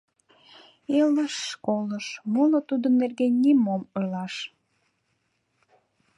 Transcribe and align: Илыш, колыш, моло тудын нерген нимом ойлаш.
Илыш, 0.99 1.35
колыш, 1.65 2.07
моло 2.33 2.59
тудын 2.69 2.93
нерген 3.01 3.33
нимом 3.43 3.81
ойлаш. 3.97 4.35